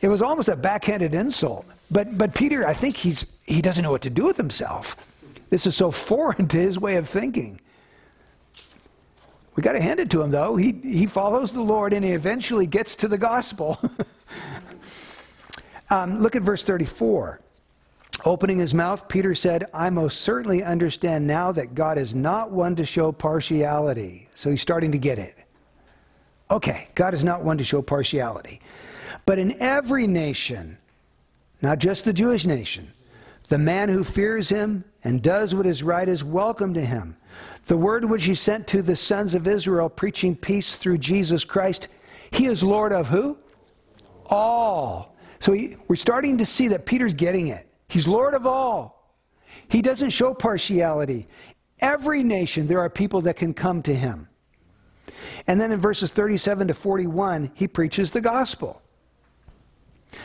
[0.00, 1.66] It was almost a backhanded insult.
[1.90, 4.96] But, but Peter, I think he's, he doesn't know what to do with himself.
[5.50, 7.60] This is so foreign to his way of thinking.
[9.54, 10.56] We got to hand it to him, though.
[10.56, 13.78] He, he follows the Lord and he eventually gets to the gospel.
[15.92, 17.38] um, look at verse 34.
[18.24, 22.76] Opening his mouth, Peter said, I most certainly understand now that God is not one
[22.76, 24.28] to show partiality.
[24.34, 25.36] So he's starting to get it.
[26.50, 28.60] Okay, God is not one to show partiality.
[29.26, 30.78] But in every nation,
[31.60, 32.92] not just the Jewish nation,
[33.48, 37.16] the man who fears him and does what is right is welcome to him.
[37.66, 41.88] The word which he sent to the sons of Israel, preaching peace through Jesus Christ,
[42.30, 43.36] he is Lord of who?
[44.26, 45.11] All.
[45.42, 47.66] So he, we're starting to see that Peter's getting it.
[47.88, 49.12] He's Lord of all.
[49.66, 51.26] He doesn't show partiality.
[51.80, 54.28] Every nation, there are people that can come to him.
[55.48, 58.80] And then in verses 37 to 41, he preaches the gospel.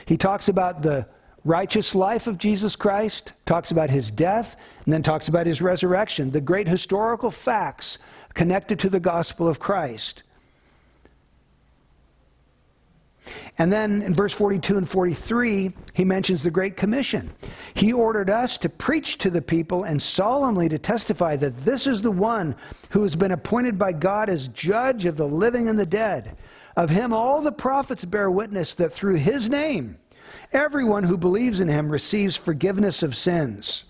[0.05, 1.07] He talks about the
[1.43, 6.29] righteous life of Jesus Christ, talks about his death, and then talks about his resurrection,
[6.29, 7.97] the great historical facts
[8.35, 10.21] connected to the gospel of Christ.
[13.57, 17.29] And then in verse 42 and 43, he mentions the Great Commission.
[17.73, 22.01] He ordered us to preach to the people and solemnly to testify that this is
[22.01, 22.55] the one
[22.91, 26.37] who has been appointed by God as judge of the living and the dead.
[26.75, 29.97] Of him, all the prophets bear witness that through his name,
[30.53, 33.85] everyone who believes in him receives forgiveness of sins.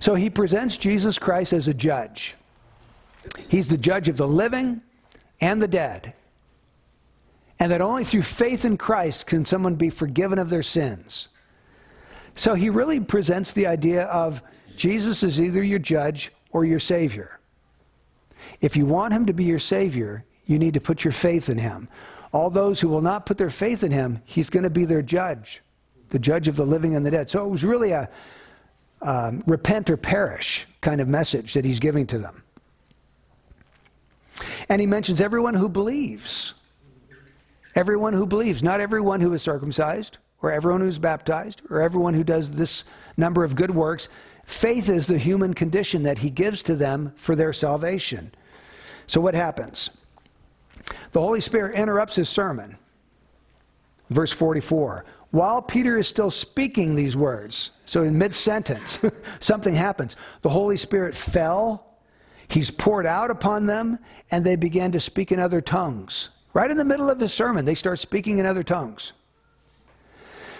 [0.00, 2.36] So he presents Jesus Christ as a judge.
[3.48, 4.82] He's the judge of the living
[5.40, 6.14] and the dead
[7.60, 11.28] and that only through faith in Christ can someone be forgiven of their sins.
[12.34, 14.42] So he really presents the idea of
[14.76, 17.40] Jesus is either your judge or your Savior.
[18.60, 21.58] If you want him to be your Savior, you need to put your faith in
[21.58, 21.88] him.
[22.32, 25.02] All those who will not put their faith in him, he's going to be their
[25.02, 25.62] judge,
[26.10, 27.28] the judge of the living and the dead.
[27.28, 28.08] So it was really a
[29.02, 32.42] um, repent or perish kind of message that he's giving to them.
[34.68, 36.54] And he mentions everyone who believes.
[37.78, 42.24] Everyone who believes, not everyone who is circumcised, or everyone who's baptized, or everyone who
[42.24, 42.82] does this
[43.16, 44.08] number of good works.
[44.44, 48.32] Faith is the human condition that he gives to them for their salvation.
[49.06, 49.90] So what happens?
[51.12, 52.76] The Holy Spirit interrupts his sermon.
[54.10, 55.04] Verse 44.
[55.30, 58.98] While Peter is still speaking these words, so in mid sentence,
[59.38, 60.16] something happens.
[60.42, 61.96] The Holy Spirit fell,
[62.48, 64.00] he's poured out upon them,
[64.32, 67.64] and they began to speak in other tongues Right in the middle of the sermon,
[67.64, 69.12] they start speaking in other tongues.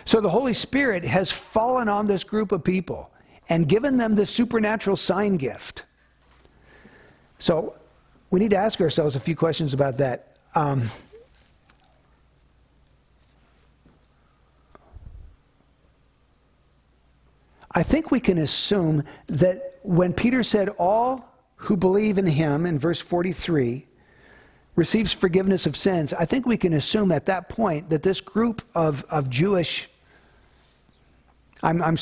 [0.05, 3.11] So the Holy Spirit has fallen on this group of people
[3.49, 5.85] and given them this supernatural sign gift.
[7.39, 7.75] So
[8.31, 10.37] we need to ask ourselves a few questions about that.
[10.55, 10.91] Um,
[17.71, 21.25] I think we can assume that when Peter said, All
[21.57, 23.87] who believe in him, in verse 43,
[24.79, 28.63] receives forgiveness of sins, I think we can assume at that point that this group
[28.77, 29.89] of, of Jewish,
[31.65, 31.99] I'm, I'm,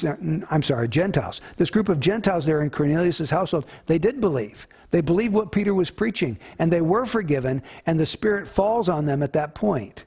[0.51, 4.69] I'm sorry, Gentiles, this group of Gentiles there in Cornelius' household, they did believe.
[4.91, 9.07] They believed what Peter was preaching, and they were forgiven, and the Spirit falls on
[9.07, 10.05] them at that point.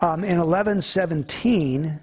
[0.00, 2.00] Um, in 1117,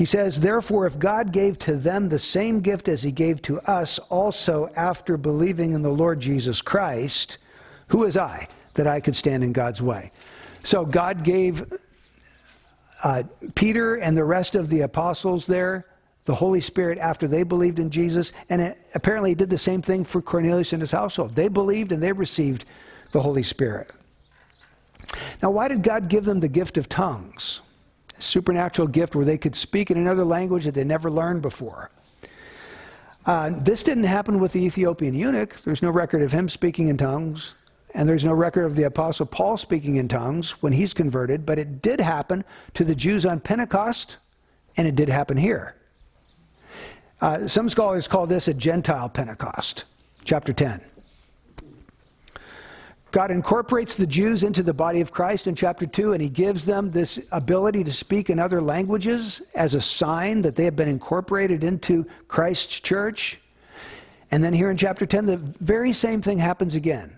[0.00, 3.60] He says, Therefore, if God gave to them the same gift as he gave to
[3.70, 7.36] us also after believing in the Lord Jesus Christ,
[7.88, 10.10] who is I that I could stand in God's way?
[10.64, 11.70] So God gave
[13.04, 15.84] uh, Peter and the rest of the apostles there
[16.24, 20.04] the Holy Spirit after they believed in Jesus, and it, apparently did the same thing
[20.04, 21.34] for Cornelius and his household.
[21.34, 22.64] They believed and they received
[23.12, 23.90] the Holy Spirit.
[25.42, 27.60] Now, why did God give them the gift of tongues?
[28.20, 31.90] Supernatural gift where they could speak in another language that they never learned before.
[33.26, 35.56] Uh, this didn't happen with the Ethiopian eunuch.
[35.62, 37.54] There's no record of him speaking in tongues,
[37.94, 41.58] and there's no record of the Apostle Paul speaking in tongues when he's converted, but
[41.58, 44.16] it did happen to the Jews on Pentecost,
[44.76, 45.76] and it did happen here.
[47.20, 49.84] Uh, some scholars call this a Gentile Pentecost,
[50.24, 50.80] chapter 10.
[53.10, 56.64] God incorporates the Jews into the body of Christ in chapter 2, and he gives
[56.64, 60.88] them this ability to speak in other languages as a sign that they have been
[60.88, 63.40] incorporated into Christ's church.
[64.30, 67.16] And then here in chapter 10, the very same thing happens again.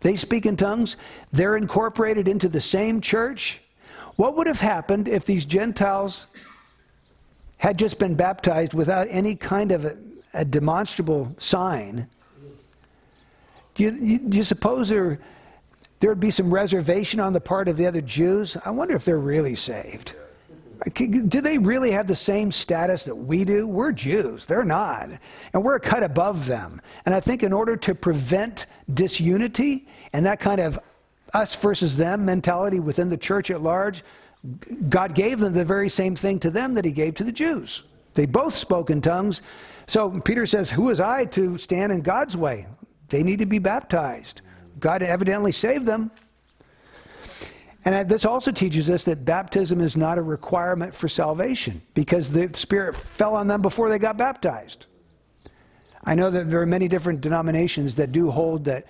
[0.00, 0.96] They speak in tongues,
[1.32, 3.60] they're incorporated into the same church.
[4.16, 6.26] What would have happened if these Gentiles
[7.58, 9.96] had just been baptized without any kind of a,
[10.32, 12.06] a demonstrable sign?
[13.74, 15.18] Do you, do you suppose there
[16.00, 18.56] there would be some reservation on the part of the other Jews.
[18.64, 20.12] I wonder if they're really saved.
[20.92, 23.66] Do they really have the same status that we do?
[23.66, 24.44] We're Jews.
[24.44, 25.08] They're not.
[25.52, 26.82] And we're cut above them.
[27.06, 30.78] And I think in order to prevent disunity and that kind of
[31.32, 34.04] us versus them mentality within the church at large,
[34.88, 37.84] God gave them the very same thing to them that He gave to the Jews.
[38.12, 39.42] They both spoke in tongues.
[39.86, 42.66] So Peter says, Who is I to stand in God's way?
[43.08, 44.42] They need to be baptized.
[44.80, 46.10] God evidently saved them.
[47.84, 52.50] And this also teaches us that baptism is not a requirement for salvation because the
[52.54, 54.86] Spirit fell on them before they got baptized.
[56.04, 58.86] I know that there are many different denominations that do hold that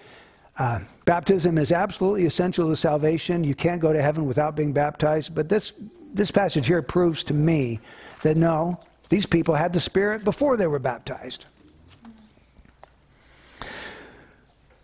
[0.56, 3.42] Uh, baptism is absolutely essential to salvation.
[3.42, 5.34] You can't go to heaven without being baptized.
[5.34, 5.72] But this,
[6.14, 7.80] this passage here proves to me
[8.22, 11.46] that no, these people had the Spirit before they were baptized.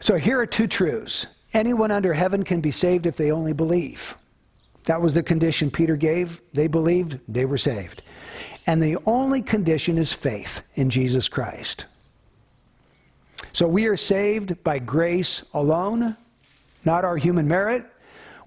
[0.00, 1.26] So here are two truths.
[1.52, 4.16] Anyone under heaven can be saved if they only believe.
[4.84, 6.40] That was the condition Peter gave.
[6.54, 8.02] They believed, they were saved.
[8.66, 11.84] And the only condition is faith in Jesus Christ.
[13.52, 16.16] So we are saved by grace alone,
[16.84, 17.84] not our human merit.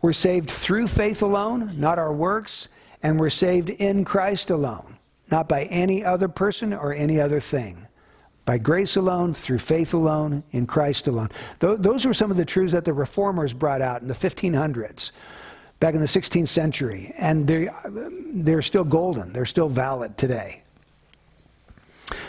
[0.01, 2.67] We're saved through faith alone, not our works.
[3.03, 4.97] And we're saved in Christ alone,
[5.29, 7.85] not by any other person or any other thing.
[8.45, 11.29] By grace alone, through faith alone, in Christ alone.
[11.59, 15.11] Th- those were some of the truths that the reformers brought out in the 1500s,
[15.79, 17.13] back in the 16th century.
[17.17, 17.73] And they're,
[18.33, 20.63] they're still golden, they're still valid today.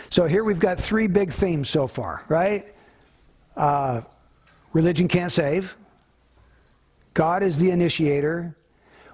[0.08, 2.72] So here we've got three big themes so far, right?
[3.56, 4.02] Uh,
[4.72, 5.76] religion can't save.
[7.14, 8.56] God is the initiator.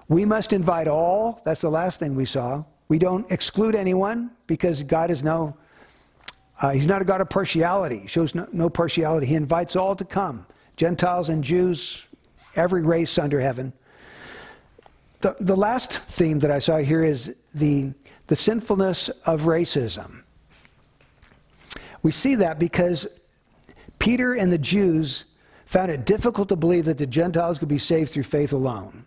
[0.07, 1.41] We must invite all.
[1.45, 2.63] That's the last thing we saw.
[2.87, 5.55] We don't exclude anyone because God is no,
[6.61, 7.99] uh, He's not a God of partiality.
[7.99, 9.27] He shows no, no partiality.
[9.27, 10.45] He invites all to come
[10.77, 12.07] Gentiles and Jews,
[12.55, 13.73] every race under heaven.
[15.19, 17.91] The, the last theme that I saw here is the,
[18.27, 20.23] the sinfulness of racism.
[22.01, 23.07] We see that because
[23.99, 25.25] Peter and the Jews
[25.65, 29.05] found it difficult to believe that the Gentiles could be saved through faith alone.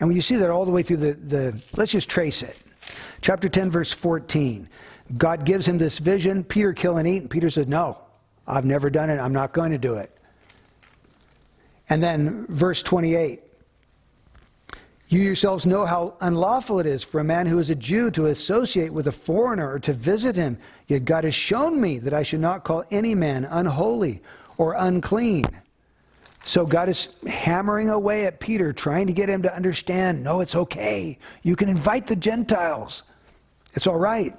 [0.00, 2.56] And when you see that all the way through the, the let's just trace it.
[3.22, 4.68] Chapter 10, verse 14.
[5.16, 7.22] God gives him this vision Peter, kill and eat.
[7.22, 7.98] And Peter says, No,
[8.46, 9.18] I've never done it.
[9.18, 10.10] I'm not going to do it.
[11.88, 13.42] And then verse 28.
[15.08, 18.26] You yourselves know how unlawful it is for a man who is a Jew to
[18.26, 20.58] associate with a foreigner or to visit him.
[20.88, 24.20] Yet God has shown me that I should not call any man unholy
[24.56, 25.44] or unclean.
[26.44, 30.56] So God is hammering away at Peter, trying to get him to understand no, it's
[30.56, 31.18] okay.
[31.42, 33.04] You can invite the Gentiles,
[33.74, 34.36] it's all right.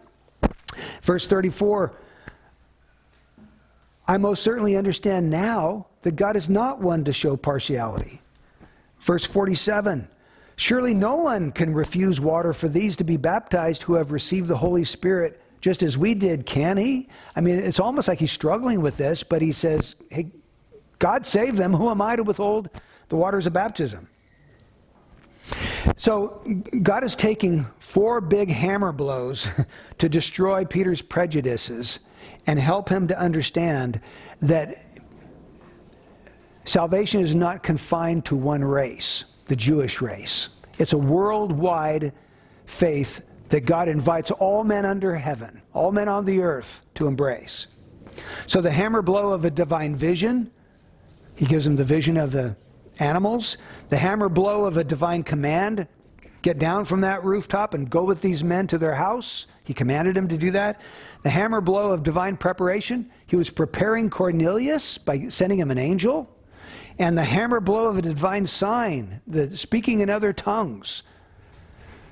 [1.07, 1.93] Verse 34
[4.09, 8.21] I most certainly understand now that God is not one to show partiality.
[8.99, 10.09] Verse 47
[10.57, 14.57] Surely no one can refuse water for these to be baptized who have received the
[14.57, 17.07] Holy Spirit just as we did, can he?
[17.37, 20.31] I mean, it's almost like he's struggling with this, but he says, Hey,
[20.99, 21.73] God save them.
[21.73, 22.69] Who am I to withhold
[23.07, 24.09] the waters of baptism?
[25.95, 26.43] So,
[26.83, 29.47] God is taking four big hammer blows
[29.97, 31.99] to destroy Peter's prejudices
[32.45, 34.01] and help him to understand
[34.41, 34.75] that
[36.65, 40.49] salvation is not confined to one race the Jewish race.
[40.77, 42.13] It's a worldwide
[42.65, 47.67] faith that God invites all men under heaven, all men on the earth, to embrace.
[48.45, 50.51] So the hammer blow of a divine vision,
[51.35, 52.55] he gives him the vision of the
[52.99, 53.57] animals.
[53.89, 55.87] The hammer blow of a divine command,
[56.41, 59.47] get down from that rooftop and go with these men to their house.
[59.63, 60.81] He commanded him to do that.
[61.23, 66.29] The hammer blow of divine preparation, he was preparing Cornelius by sending him an angel
[66.99, 71.03] and the hammer blow of a divine sign, the speaking in other tongues.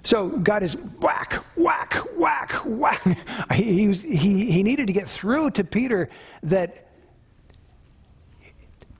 [0.04, 3.02] So God is whack, whack, whack, whack.
[3.54, 6.10] He, he, he needed to get through to Peter
[6.44, 6.90] that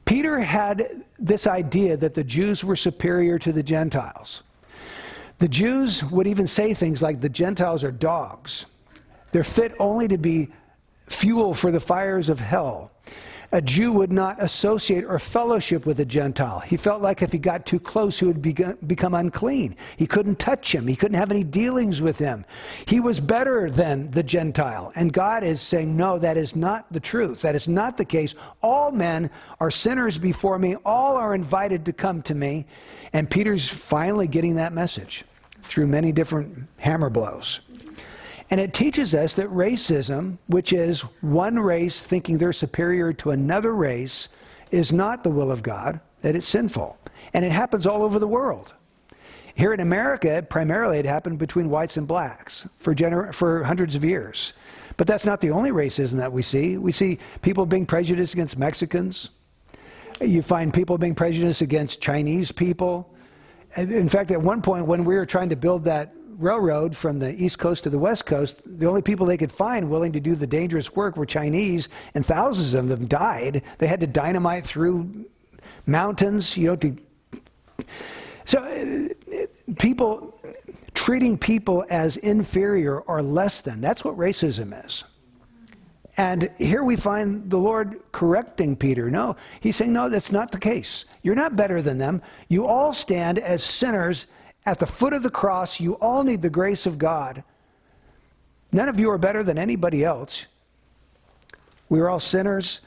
[0.06, 0.84] Peter had
[1.18, 4.44] this idea that the Jews were superior to the Gentiles.
[5.40, 8.66] The Jews would even say things like the Gentiles are dogs.
[9.32, 10.50] They're fit only to be
[11.08, 12.92] fuel for the fires of hell
[13.56, 16.60] a Jew would not associate or fellowship with a Gentile.
[16.60, 19.78] He felt like if he got too close, he would become unclean.
[19.96, 22.44] He couldn't touch him, he couldn't have any dealings with him.
[22.86, 24.92] He was better than the Gentile.
[24.98, 27.44] And God is saying, No, that is not the truth.
[27.44, 28.36] That is not the case.
[28.62, 29.30] All men
[29.62, 32.66] are sinners before me, all are invited to come to me.
[33.14, 35.24] And Peter's finally getting that message
[35.64, 37.62] through many different hammer blows.
[38.52, 43.74] And it teaches us that racism, which is one race thinking they're superior to another
[43.74, 44.28] race,
[44.72, 46.98] is not the will of God, that it's sinful.
[47.34, 48.74] And it happens all over the world.
[49.56, 54.04] Here in America, primarily it happened between whites and blacks for, gener- for hundreds of
[54.04, 54.54] years.
[54.98, 56.78] But that's not the only racism that we see.
[56.78, 59.30] We see people being prejudiced against Mexicans.
[60.22, 63.14] You find people being prejudiced against Chinese people.
[63.76, 67.34] In fact, at one point, when we were trying to build that railroad from the
[67.42, 70.36] East Coast to the West Coast, the only people they could find willing to do
[70.36, 73.64] the dangerous work were Chinese, and thousands of them died.
[73.78, 75.26] They had to dynamite through
[75.86, 76.96] mountains, you know, to.
[78.46, 79.46] So, uh,
[79.80, 80.40] people
[80.94, 85.04] treating people as inferior or less than, that's what racism is.
[86.18, 89.12] And here we find the Lord correcting Peter.
[89.12, 91.06] No, he's saying, no, that's not the case.
[91.24, 92.22] You're not better than them.
[92.48, 94.28] You all stand as sinners
[94.66, 95.80] at the foot of the cross.
[95.80, 97.44] You all need the grace of God.
[98.72, 100.46] None of you are better than anybody else.
[101.88, 102.82] We are all sinners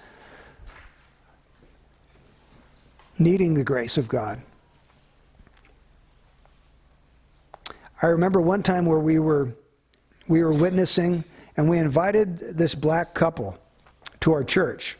[3.18, 4.40] needing the grace of God.
[8.00, 9.52] I remember one time where we were
[10.28, 11.24] we were witnessing
[11.56, 13.58] and we invited this black couple
[14.20, 14.96] to our church.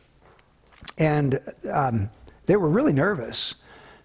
[0.97, 1.39] And
[1.70, 2.11] um,
[2.47, 3.55] they were really nervous.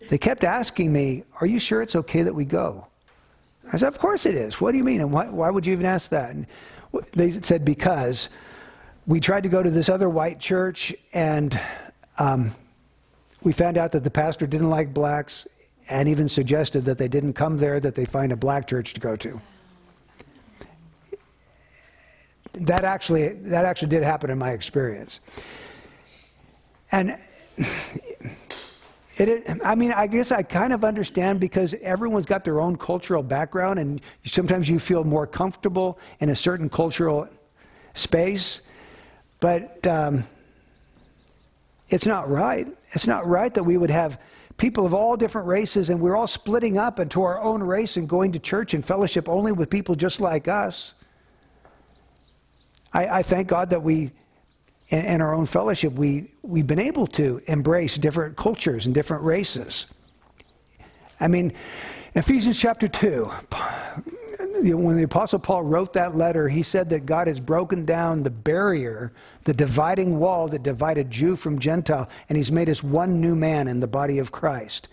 [0.09, 2.87] They kept asking me, Are you sure it's okay that we go?
[3.71, 4.59] I said, Of course it is.
[4.59, 5.01] What do you mean?
[5.01, 6.31] And why, why would you even ask that?
[6.31, 6.47] And
[7.13, 8.29] they said, Because
[9.07, 11.59] we tried to go to this other white church and
[12.19, 12.51] um,
[13.41, 15.47] we found out that the pastor didn't like blacks
[15.89, 19.01] and even suggested that they didn't come there, that they find a black church to
[19.01, 19.41] go to.
[22.53, 25.19] That actually, that actually did happen in my experience.
[26.91, 27.15] And
[29.17, 33.21] it, I mean, I guess I kind of understand because everyone's got their own cultural
[33.21, 37.27] background, and sometimes you feel more comfortable in a certain cultural
[37.93, 38.61] space.
[39.39, 40.23] But um,
[41.89, 42.67] it's not right.
[42.93, 44.19] It's not right that we would have
[44.57, 48.07] people of all different races and we're all splitting up into our own race and
[48.07, 50.93] going to church and fellowship only with people just like us.
[52.93, 54.11] I, I thank God that we,
[54.89, 59.23] in, in our own fellowship, we, we've been able to embrace different cultures and different
[59.23, 59.85] races.
[61.19, 61.53] I mean,
[62.15, 63.25] Ephesians chapter 2,
[64.61, 68.29] when the Apostle Paul wrote that letter, he said that God has broken down the
[68.29, 69.13] barrier,
[69.45, 73.67] the dividing wall that divided Jew from Gentile, and he's made us one new man
[73.67, 74.89] in the body of Christ.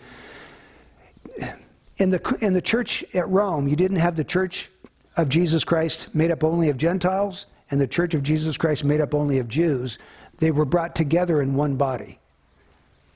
[1.97, 4.69] In the, in the church at Rome, you didn't have the church
[5.17, 9.01] of Jesus Christ made up only of Gentiles and the church of Jesus Christ made
[9.01, 9.97] up only of Jews.
[10.37, 12.19] They were brought together in one body.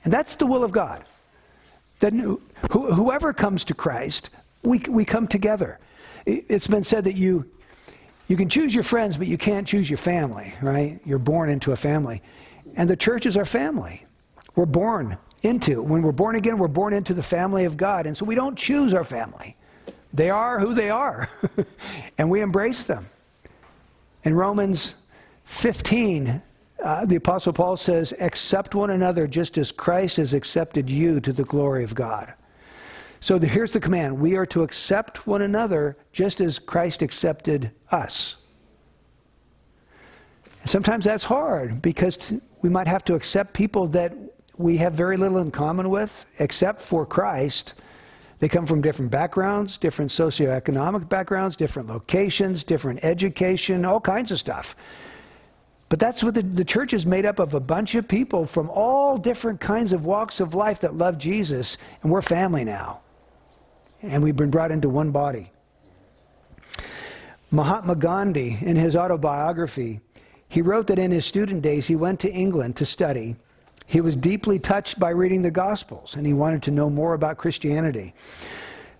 [0.04, 1.04] And that's the will of God.
[2.00, 2.14] That
[2.72, 4.30] whoever comes to Christ,
[4.64, 5.80] we, we come together.
[6.26, 7.50] It's been said that you,
[8.28, 11.00] you can choose your friends, but you can't choose your family, right?
[11.06, 12.22] You're born into a family.
[12.76, 14.06] And the church is our family.
[14.56, 15.82] We're born into.
[15.82, 18.06] When we're born again, we're born into the family of God.
[18.08, 19.56] And so we don't choose our family.
[20.14, 21.30] They are who they are.
[22.18, 23.08] and we embrace them.
[24.26, 24.96] In Romans
[25.44, 26.42] 15,
[26.84, 31.32] uh, the Apostle Paul says, Accept one another just as Christ has accepted you to
[31.32, 32.34] the glory of God.
[33.20, 37.72] So the, here's the command we are to accept one another just as Christ accepted
[37.92, 38.36] us.
[40.66, 44.16] Sometimes that's hard because we might have to accept people that
[44.58, 47.76] we have very little in common with, except for Christ.
[48.40, 54.40] They come from different backgrounds, different socioeconomic backgrounds, different locations, different education, all kinds of
[54.40, 54.76] stuff.
[55.88, 58.70] But that's what the, the church is made up of a bunch of people from
[58.70, 63.02] all different kinds of walks of life that love Jesus, and we're family now
[64.02, 65.52] and we've been brought into one body.
[67.52, 70.02] Mahatma Gandhi, in his autobiography,
[70.48, 73.36] he wrote that in his student days he went to England to study.
[73.86, 77.38] He was deeply touched by reading the Gospels and he wanted to know more about
[77.38, 78.14] Christianity.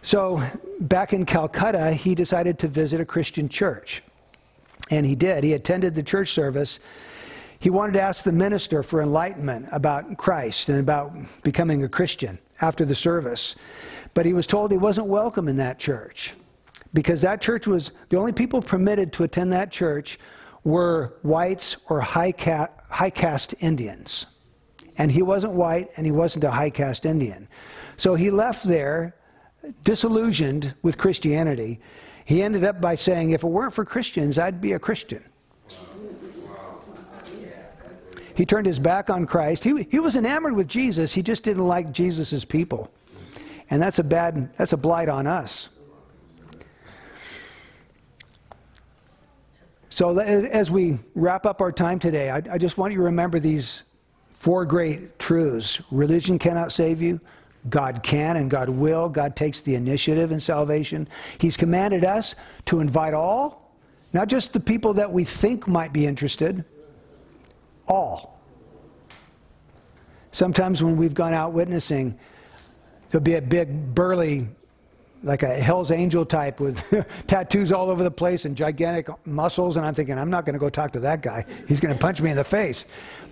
[0.02, 0.44] So,
[0.80, 4.04] back in Calcutta, he decided to visit a Christian church.
[4.92, 5.44] And he did.
[5.44, 6.80] He attended the church service.
[7.58, 12.38] He wanted to ask the minister for enlightenment about Christ and about becoming a Christian
[12.62, 13.56] after the service.
[14.14, 16.36] But he was told he wasn't welcome in that church
[16.94, 20.20] because that church was the only people permitted to attend that church
[20.64, 22.34] were whites or high,
[22.90, 24.28] high caste Indians.
[24.98, 27.48] And he wasn't white and he wasn't a high caste Indian.
[27.98, 29.16] So he left there
[29.84, 31.80] disillusioned with Christianity.
[32.24, 35.24] He ended up by saying, if it weren't for Christians, I'd be a Christian.
[38.36, 39.64] He turned his back on Christ.
[39.64, 42.92] He, he was enamored with Jesus, he just didn't like Jesus' people.
[43.70, 45.70] And that's a bad, that's a blight on us.
[49.90, 53.40] So as we wrap up our time today, I, I just want you to remember
[53.40, 53.84] these
[54.46, 55.82] four great truths.
[55.90, 57.20] Religion cannot save you.
[57.68, 59.10] God can and God will.
[59.10, 61.08] God takes the initiative in salvation.
[61.40, 62.36] He's commanded us
[62.66, 63.76] to invite all,
[64.14, 66.64] not just the people that we think might be interested,
[67.88, 68.40] all.
[70.32, 72.16] Sometimes when we've gone out witnessing,
[73.16, 74.48] There'll be a big, burly,
[75.26, 76.84] like a Hell's Angel type with
[77.28, 79.76] tattoos all over the place and gigantic muscles.
[79.76, 81.46] And I'm thinking, I'm not going to go talk to that guy.
[81.68, 82.86] He's going to punch me in the face.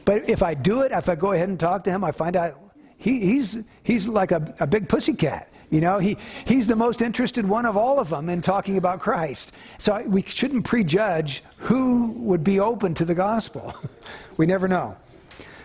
[0.03, 2.35] But if I do it, if I go ahead and talk to him, I find
[2.35, 2.59] out
[2.97, 5.49] he, he's, he's like a, a big pussy cat.
[5.69, 8.99] You know, he, he's the most interested one of all of them in talking about
[8.99, 9.51] Christ.
[9.77, 13.73] So we shouldn't prejudge who would be open to the gospel.
[14.37, 14.97] we never know.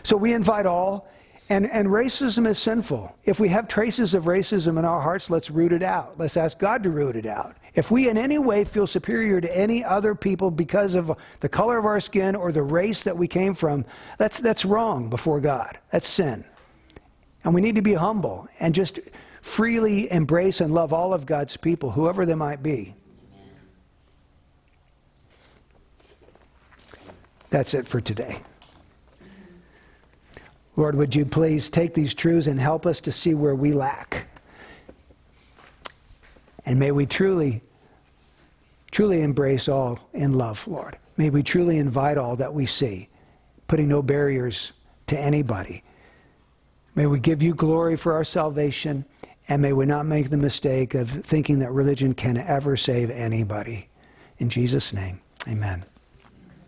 [0.03, 1.09] So we invite all.
[1.51, 3.17] And, and racism is sinful.
[3.25, 6.19] If we have traces of racism in our hearts, let's root it out.
[6.19, 7.57] Let's ask God to root it out.
[7.75, 11.79] If we in any way feel superior to any other people because of the color
[11.79, 13.87] of our skin or the race that we came from,
[14.19, 15.79] that's, that's wrong before God.
[15.91, 16.45] That's sin.
[17.45, 18.99] And we need to be humble and just
[19.41, 22.95] freely embrace and love all of God's people, whoever they might be.
[27.49, 28.43] That's it for today.
[30.79, 34.29] Lord, would you please take these truths and help us to see where we lack?
[36.65, 37.63] And may we truly,
[38.93, 40.97] truly embrace all in love, Lord.
[41.17, 43.09] May we truly invite all that we see,
[43.67, 44.71] putting no barriers
[45.09, 45.83] to anybody.
[46.95, 49.05] May we give you glory for our salvation,
[49.49, 53.89] and may we not make the mistake of thinking that religion can ever save anybody.
[54.39, 55.85] In Jesus' name, amen.